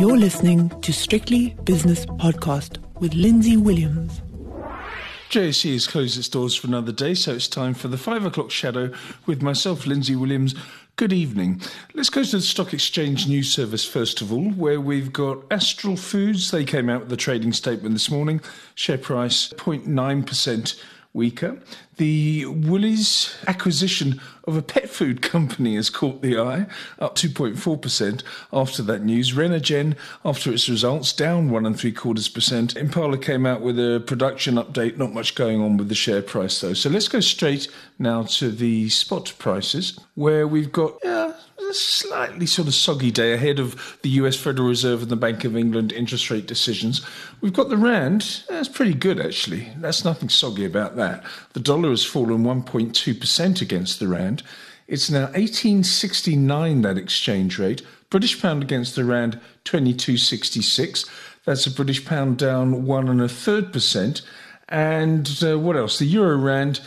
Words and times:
You're 0.00 0.16
listening 0.16 0.70
to 0.80 0.94
Strictly 0.94 1.50
Business 1.64 2.06
Podcast 2.06 2.78
with 3.00 3.12
Lindsay 3.12 3.58
Williams. 3.58 4.22
JSE 5.28 5.74
has 5.74 5.86
closed 5.86 6.18
its 6.18 6.26
doors 6.26 6.56
for 6.56 6.68
another 6.68 6.90
day, 6.90 7.12
so 7.12 7.34
it's 7.34 7.46
time 7.46 7.74
for 7.74 7.88
the 7.88 7.98
five 7.98 8.24
o'clock 8.24 8.50
shadow 8.50 8.94
with 9.26 9.42
myself, 9.42 9.86
Lindsay 9.86 10.16
Williams. 10.16 10.54
Good 10.96 11.12
evening. 11.12 11.60
Let's 11.92 12.08
go 12.08 12.24
to 12.24 12.36
the 12.36 12.40
Stock 12.40 12.72
Exchange 12.72 13.28
News 13.28 13.52
Service 13.52 13.84
first 13.84 14.22
of 14.22 14.32
all, 14.32 14.48
where 14.52 14.80
we've 14.80 15.12
got 15.12 15.44
Astral 15.50 15.96
Foods. 15.96 16.50
They 16.50 16.64
came 16.64 16.88
out 16.88 17.02
with 17.02 17.12
a 17.12 17.18
trading 17.18 17.52
statement 17.52 17.94
this 17.94 18.10
morning. 18.10 18.40
Share 18.76 18.96
price 18.96 19.52
0.9% 19.52 20.82
weaker. 21.12 21.58
The 21.96 22.46
Woolies 22.46 23.36
acquisition 23.46 24.20
of 24.44 24.56
a 24.56 24.62
pet 24.62 24.88
food 24.88 25.22
company 25.34 25.76
has 25.76 25.90
caught 25.90 26.22
the 26.22 26.38
eye, 26.38 26.66
up 26.98 27.16
2.4% 27.16 28.22
after 28.52 28.82
that 28.82 29.02
news. 29.02 29.32
Renergen, 29.32 29.96
after 30.24 30.52
its 30.52 30.68
results, 30.68 31.12
down 31.12 31.50
one 31.50 31.66
and 31.66 31.78
three 31.78 31.92
quarters 31.92 32.28
percent. 32.28 32.76
Impala 32.76 33.18
came 33.18 33.46
out 33.46 33.60
with 33.60 33.78
a 33.78 34.02
production 34.06 34.54
update, 34.54 34.96
not 34.96 35.12
much 35.12 35.34
going 35.34 35.60
on 35.60 35.76
with 35.76 35.88
the 35.88 35.94
share 35.94 36.22
price 36.22 36.60
though. 36.60 36.74
So 36.74 36.88
let's 36.88 37.08
go 37.08 37.20
straight 37.20 37.68
now 37.98 38.22
to 38.24 38.50
the 38.50 38.88
spot 38.88 39.34
prices, 39.38 39.98
where 40.14 40.46
we've 40.46 40.72
got 40.72 40.94
yeah, 41.04 41.32
a 41.68 41.74
slightly 41.74 42.46
sort 42.46 42.68
of 42.68 42.74
soggy 42.74 43.10
day 43.10 43.32
ahead 43.32 43.58
of 43.58 43.98
the 44.02 44.10
US 44.10 44.36
Federal 44.36 44.68
Reserve 44.68 45.02
and 45.02 45.10
the 45.10 45.16
Bank 45.16 45.44
of 45.44 45.56
England 45.56 45.92
interest 45.92 46.30
rate 46.30 46.46
decisions. 46.46 47.04
We've 47.40 47.52
got 47.52 47.68
the 47.68 47.76
Rand. 47.76 48.42
That's 48.48 48.68
pretty 48.68 48.94
good, 48.94 49.20
actually. 49.20 49.68
That's 49.76 50.04
nothing 50.04 50.28
soggy 50.28 50.64
about 50.64 50.96
that. 50.96 51.24
The 51.52 51.60
dollar 51.60 51.90
has 51.90 52.04
fallen 52.04 52.44
1.2% 52.44 53.62
against 53.62 54.00
the 54.00 54.08
Rand. 54.08 54.42
It's 54.88 55.10
now 55.10 55.26
1869, 55.26 56.82
that 56.82 56.98
exchange 56.98 57.58
rate. 57.58 57.82
British 58.10 58.42
pound 58.42 58.62
against 58.62 58.96
the 58.96 59.04
Rand, 59.04 59.34
2266. 59.64 61.04
That's 61.44 61.66
a 61.66 61.70
British 61.70 62.04
pound 62.04 62.38
down 62.38 62.86
one 62.86 63.08
and 63.08 63.20
a 63.20 63.28
third 63.28 63.72
percent. 63.72 64.22
And 64.68 65.30
uh, 65.44 65.58
what 65.58 65.76
else? 65.76 65.98
The 65.98 66.06
Euro 66.06 66.36
Rand 66.36 66.80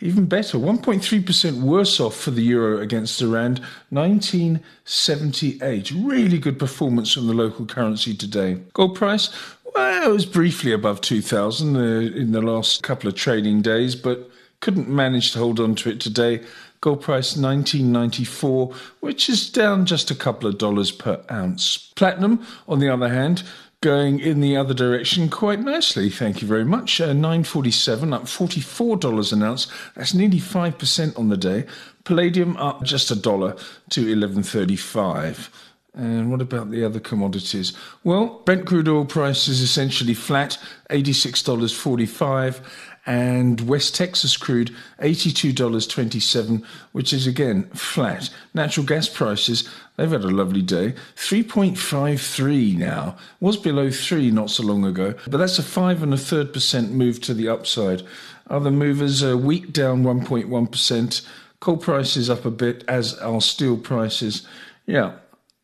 even 0.00 0.26
better, 0.26 0.58
1.3% 0.58 1.62
worse 1.62 2.00
off 2.00 2.16
for 2.16 2.30
the 2.30 2.42
euro 2.42 2.80
against 2.80 3.18
the 3.18 3.28
rand, 3.28 3.60
1978. 3.90 5.90
Really 5.92 6.38
good 6.38 6.58
performance 6.58 7.12
from 7.12 7.26
the 7.26 7.32
local 7.32 7.66
currency 7.66 8.14
today. 8.14 8.60
Gold 8.72 8.96
price, 8.96 9.30
well, 9.74 10.10
it 10.10 10.12
was 10.12 10.26
briefly 10.26 10.72
above 10.72 11.00
2000 11.00 11.76
uh, 11.76 11.80
in 11.80 12.32
the 12.32 12.42
last 12.42 12.82
couple 12.82 13.08
of 13.08 13.14
trading 13.14 13.62
days, 13.62 13.96
but 13.96 14.30
couldn't 14.60 14.88
manage 14.88 15.32
to 15.32 15.38
hold 15.38 15.60
on 15.60 15.74
to 15.76 15.90
it 15.90 16.00
today. 16.00 16.40
Gold 16.80 17.00
price 17.00 17.36
1994, 17.36 18.74
which 19.00 19.28
is 19.28 19.50
down 19.50 19.86
just 19.86 20.10
a 20.10 20.14
couple 20.14 20.48
of 20.48 20.58
dollars 20.58 20.90
per 20.90 21.22
ounce. 21.30 21.92
Platinum, 21.96 22.44
on 22.68 22.78
the 22.78 22.88
other 22.88 23.08
hand, 23.08 23.42
going 23.84 24.18
in 24.18 24.40
the 24.40 24.56
other 24.56 24.72
direction 24.72 25.28
quite 25.28 25.60
nicely. 25.60 26.08
Thank 26.08 26.40
you 26.40 26.48
very 26.48 26.64
much. 26.64 27.02
Uh, 27.02 27.12
947 27.12 28.14
up 28.14 28.22
$44 28.22 29.30
an 29.30 29.42
ounce. 29.42 29.66
That's 29.94 30.14
nearly 30.14 30.38
5% 30.38 31.18
on 31.18 31.28
the 31.28 31.36
day. 31.36 31.66
Palladium 32.04 32.56
up 32.56 32.82
just 32.82 33.10
a 33.10 33.14
dollar 33.14 33.52
to 33.90 34.00
1135. 34.00 35.50
And 35.94 36.30
what 36.30 36.42
about 36.42 36.70
the 36.70 36.84
other 36.84 36.98
commodities? 36.98 37.72
Well, 38.02 38.42
Brent 38.44 38.66
crude 38.66 38.88
oil 38.88 39.04
price 39.04 39.46
is 39.46 39.60
essentially 39.60 40.14
flat, 40.14 40.58
$86.45 40.90 42.60
and 43.06 43.60
West 43.62 43.94
Texas 43.94 44.36
crude 44.36 44.74
$82.27, 45.00 46.64
which 46.92 47.12
is 47.12 47.26
again 47.26 47.64
flat. 47.70 48.30
Natural 48.54 48.86
gas 48.86 49.08
prices, 49.08 49.68
they've 49.96 50.10
had 50.10 50.24
a 50.24 50.30
lovely 50.30 50.62
day. 50.62 50.94
3.53 51.16 52.76
now. 52.76 53.16
Was 53.40 53.56
below 53.56 53.90
3 53.90 54.30
not 54.30 54.50
so 54.50 54.62
long 54.62 54.84
ago, 54.84 55.14
but 55.28 55.36
that's 55.36 55.58
a 55.58 55.62
5 55.62 56.02
and 56.02 56.14
a 56.14 56.18
third 56.18 56.52
percent 56.52 56.92
move 56.92 57.20
to 57.22 57.34
the 57.34 57.48
upside. 57.48 58.02
Other 58.48 58.70
movers 58.70 59.22
are 59.22 59.36
wheat 59.36 59.72
down 59.72 60.02
1.1%, 60.02 61.26
coal 61.60 61.76
prices 61.76 62.30
up 62.30 62.44
a 62.44 62.50
bit, 62.50 62.84
as 62.88 63.14
are 63.18 63.40
steel 63.40 63.76
prices. 63.76 64.46
Yeah, 64.86 65.12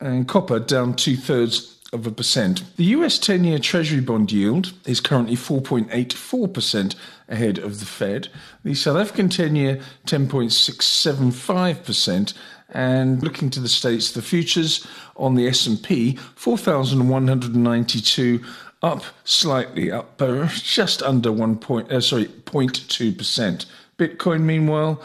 and 0.00 0.28
copper 0.28 0.58
down 0.58 0.94
two 0.94 1.16
thirds 1.16 1.78
of 1.92 2.06
a 2.06 2.10
percent. 2.10 2.64
The 2.76 2.84
US 2.84 3.18
10 3.18 3.44
year 3.44 3.58
Treasury 3.58 4.00
bond 4.00 4.30
yield 4.30 4.74
is 4.84 5.00
currently 5.00 5.36
4.84% 5.36 6.94
ahead 7.28 7.56
of 7.58 7.80
the 7.80 7.86
Fed. 7.86 8.28
The 8.62 8.74
South 8.74 8.98
African 8.98 9.28
10 9.28 9.56
year 9.56 9.80
10.675%. 10.06 12.34
And 12.70 13.22
looking 13.22 13.48
to 13.50 13.60
the 13.60 13.68
states, 13.68 14.10
the 14.10 14.20
futures 14.20 14.86
on 15.16 15.36
the 15.36 15.48
S&P 15.48 16.18
4,192 16.34 18.44
up 18.82 19.02
slightly, 19.24 19.90
up 19.90 20.20
just 20.46 21.02
under 21.02 21.32
one 21.32 21.56
point, 21.56 21.90
uh, 21.90 22.00
sorry, 22.00 22.26
0.2 22.26 23.16
percent. 23.16 23.64
Bitcoin, 23.98 24.42
meanwhile, 24.42 25.02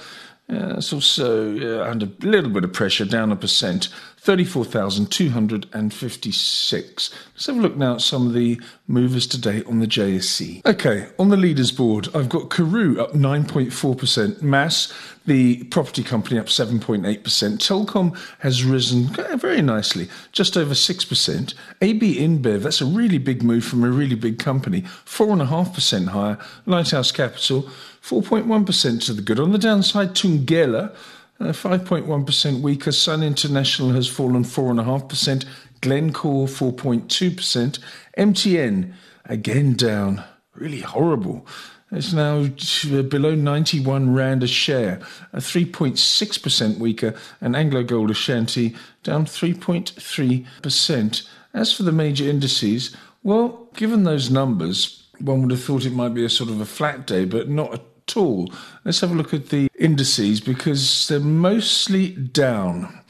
uh, 0.50 0.76
it's 0.78 0.92
also 0.92 1.58
uh, 1.58 1.90
under 1.90 2.06
a 2.06 2.26
little 2.26 2.50
bit 2.50 2.64
of 2.64 2.74
pressure, 2.74 3.06
down 3.06 3.32
a 3.32 3.36
percent. 3.36 3.90
34,256. 4.24 7.10
Let's 7.34 7.46
have 7.46 7.58
a 7.58 7.62
look 7.62 7.76
now 7.76 7.96
at 7.96 8.02
some 8.02 8.28
of 8.28 8.34
the 8.34 8.62
movers 8.88 9.28
today 9.28 9.64
on 9.64 9.80
the 9.80 9.86
JSE. 9.86 10.66
Okay, 10.66 11.10
on 11.20 11.28
the 11.28 11.36
leaders 11.36 11.74
board, 11.74 12.08
I've 12.16 12.30
got 12.30 12.50
Curro 12.50 13.00
up 13.00 13.12
9.4%, 13.12 14.42
MAS, 14.42 14.94
the 15.26 15.64
property 15.66 16.04
company, 16.04 16.40
up 16.40 16.48
7.8%, 16.48 17.22
Telkom 17.24 18.18
has 18.40 18.64
risen 18.64 19.06
very 19.38 19.62
nicely, 19.62 20.10
just 20.32 20.58
over 20.58 20.74
6%, 20.74 21.54
AB 21.82 22.16
InBev, 22.20 22.62
that's 22.62 22.82
a 22.82 22.86
really 22.86 23.18
big 23.18 23.42
move 23.42 23.64
from 23.64 23.84
a 23.84 23.90
really 23.90 24.16
big 24.16 24.38
company, 24.40 24.82
4.5% 24.82 26.10
higher, 26.10 26.38
Lighthouse 26.66 27.12
Capital, 27.12 27.64
4.1% 28.02 29.06
to 29.06 29.14
the 29.14 29.22
good. 29.22 29.40
On 29.40 29.52
the 29.54 29.58
downside, 29.58 30.10
Thungela, 30.10 30.94
5.1% 31.40 32.56
uh, 32.56 32.60
weaker. 32.60 32.92
Sun 32.92 33.24
International 33.24 33.90
has 33.92 34.08
fallen 34.08 34.44
4.5%. 34.44 35.46
Glencore 35.82 36.48
4.2%. 36.48 37.80
MTN 38.18 38.94
again 39.26 39.74
down. 39.74 40.24
Really 40.56 40.82
horrible. 40.82 41.48
It's 41.92 42.14
now 42.14 42.48
below 42.48 43.36
91 43.36 44.14
Rand 44.14 44.44
a 44.44 44.48
share, 44.48 45.00
a 45.32 45.38
3.6% 45.38 46.80
weaker, 46.80 47.14
and 47.40 47.56
Anglo 47.56 47.84
Gold 47.84 48.12
Ashanti 48.12 48.76
down 49.04 49.26
3.3%. 49.26 51.28
As 51.54 51.74
for 51.74 51.84
the 51.84 51.92
major 51.92 52.26
indices, 52.26 52.96
well, 53.22 53.70
given 53.76 54.04
those 54.04 54.32
numbers, 54.32 55.04
one 55.20 55.44
would 55.44 55.52
have 55.52 55.64
thought 55.64 55.86
it 55.86 55.94
might 55.94 56.16
be 56.16 56.26
a 56.26 56.30
sort 56.30 56.50
of 56.50 56.60
a 56.60 56.66
flat 56.66 57.06
day, 57.06 57.26
but 57.26 57.48
not 57.48 57.74
at 57.74 58.18
all. 58.18 58.52
Let's 58.84 59.02
have 59.02 59.12
a 59.12 59.16
look 59.16 59.34
at 59.34 59.50
the 59.50 59.70
indices 59.78 60.42
because 60.42 61.08
they're 61.08 61.20
mostly 61.20 62.12
down. 62.12 63.02